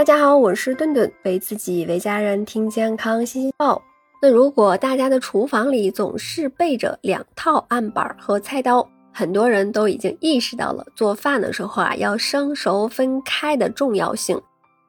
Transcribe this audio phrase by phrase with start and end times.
[0.00, 3.82] 大家好，我是顿顿，为自己为家人听健康信息报。
[4.22, 14.40] 那如果大家的厨房里总是备着两套案板和菜刀，很多人都已经意识到了做饭的时候啊要生熟分开的重要性。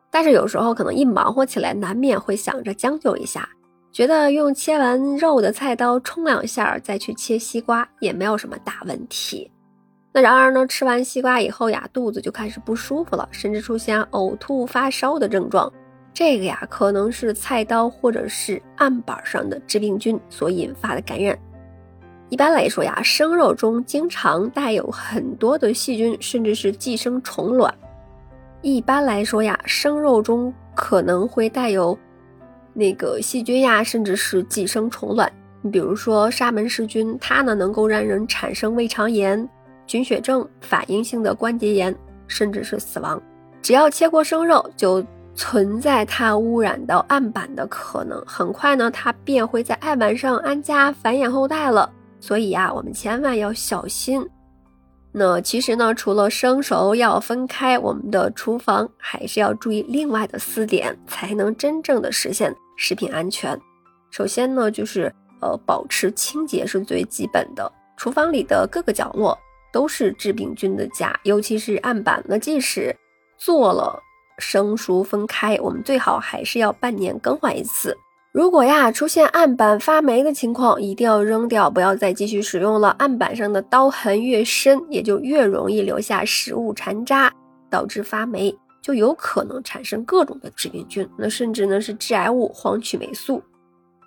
[0.09, 3.49] 但是有时候可能一忙活起来，难免会想着将就一下，
[3.91, 9.51] 觉得用切完肉的菜刀冲两下再去切西瓜也没有什么大问题。
[10.13, 15.71] 那然而呢，吃完西瓜以后呀，肚子就开始不舒服了，甚至出现呕吐、发烧的症状。
[16.13, 21.37] 这个呀，可能是菜刀或者是案板上的致病菌所引发的感染。
[22.27, 27.73] 一般来说呀，生肉中经常带有很多的细菌，甚至是寄生虫卵。
[28.61, 31.97] 一般来说呀，生肉中可能会带有
[32.73, 35.31] 那个细菌呀，甚至是寄生虫卵。
[35.61, 39.47] 你比如说沙门氏菌，它呢能够让人产生胃肠炎。
[39.91, 41.93] 菌血症、反应性的关节炎，
[42.25, 43.21] 甚至是死亡。
[43.61, 48.23] 只要切过生肉，就存在它污染到案板的可能。
[48.25, 51.91] 很快呢，它便会在案板上安家繁衍后代了。
[52.21, 54.25] 所以呀，我们千万要小心。
[55.11, 63.59] 那其实呢，除了生熟要分开，我们的厨房还是要注意另外的四点，才能真正的实现食品安全。
[64.09, 69.37] 首先呢，就是呃，保持清洁是最基本的，厨房里的各个角落。
[69.71, 72.23] 都是致病菌的家，尤其是案板。
[72.27, 72.95] 那即使
[73.37, 74.01] 做了
[74.37, 77.95] 生熟分开，我们最好还是要半年更换一次。
[78.33, 82.89] 如果呀出现案板发霉的情况，一定要扔掉，不要再继续使用了。
[82.91, 87.33] 案板上的刀痕越深，也就越容易留下食物残渣，
[87.69, 91.07] 导致发霉，就有可能产生各种的致病菌。
[91.17, 93.43] 那甚至呢是致癌物黄曲霉素。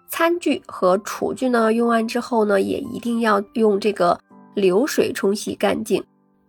[0.08, 4.18] 餐具和厨具呢用完之后呢，也一定要用这个。
[4.54, 6.02] 流水冲洗干净，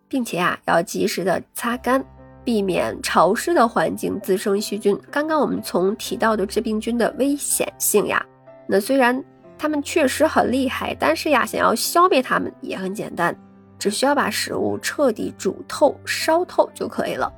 [0.08, 2.04] 并且啊要及时的擦干，
[2.44, 4.98] 避免潮湿的环境滋生细菌。
[5.10, 8.24] 刚刚我们从提到的致病菌的危险性呀，
[8.66, 9.22] 那虽然
[9.58, 13.36] 它们确实很厉害，但是呀想要消灭它们也很简单，
[13.78, 17.32] 只需要把食物彻底煮透、烧透就可以了。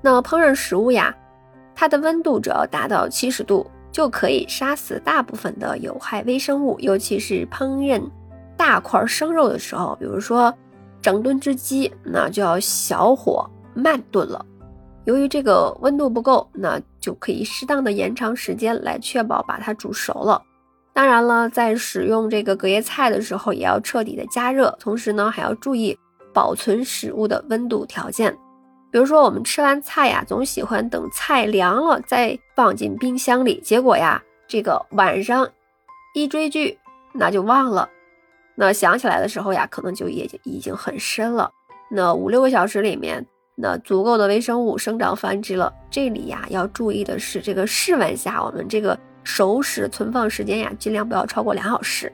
[0.00, 1.14] 那烹饪食物呀，
[1.74, 8.02] 它的温度只要达到七十度，就可以杀死大部分的有害微生物，尤其是烹饪。
[8.60, 10.54] 大块生肉的时候，比如说
[11.00, 14.44] 整炖只鸡，那就要小火慢炖了。
[15.06, 20.42] 由于这个温度不够，那就可以适当的延长时间来确保把它煮熟了。
[20.92, 25.98] 当然了，在使用这个隔夜菜的时候，也要彻底的加热，同时呢还要注意
[26.34, 28.30] 保存食物的温度条件。
[28.90, 35.48] 比如说我们吃完菜呀，总喜欢等菜凉了再放进冰箱里，结果呀这个晚上
[36.14, 36.78] 一追剧，
[37.14, 37.88] 那就忘了。
[38.60, 41.50] 那想起来的时候呀，可能就也已经很深了。
[41.90, 43.26] 那五六个小时里面，
[43.56, 45.72] 那足够的微生物生长繁殖了。
[45.90, 52.12] 这里呀，要注意的是，这个室温下，我们这个熟食存放时间呀，尽量不要超过两小时。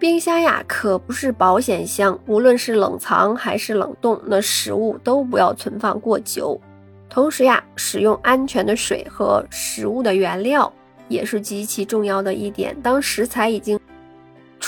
[0.00, 6.60] 冰箱呀，可不是保险箱，无论是冷藏还是冷冻，那食物都不要存放过久。
[7.08, 10.72] 同时呀，使用安全的水和食物的原料
[11.06, 12.76] 也是极其重要的一点。
[12.82, 13.78] 当食材已经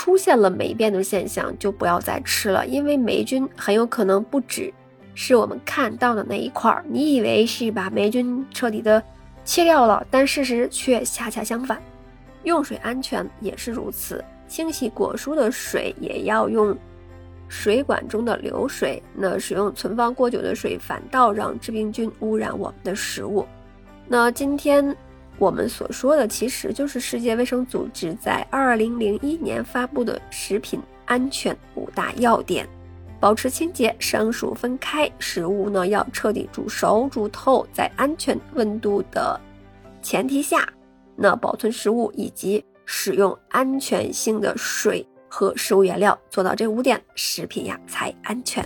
[0.04, 4.70] 出现了霉变的现象，就不要再吃了，因为霉菌很有可能不只
[5.14, 6.84] 是我们看到的那一块儿。
[6.86, 9.02] 你以为是把霉菌彻底的
[9.46, 11.82] 切掉了，但事实却恰恰相反。
[12.42, 16.76] 用水安全也是如此，清洗果蔬的水也要用
[17.48, 19.02] 水管中的流水。
[19.14, 23.46] 那使用存放过久的水，反倒让致病菌污染我们的食物。
[24.06, 24.94] 那今天。
[25.38, 32.68] 我们所说的其实就是世界卫生组织在二零零一年发布的食品安全五大要点：
[33.18, 39.38] 保持清洁，生熟分开，食物呢要彻底煮熟、煮透，在安全温度的
[40.00, 40.68] 前提下，
[41.16, 48.64] 那保存食物以及使用安全性的水和食物原料，做到这五点，食品呀才安全。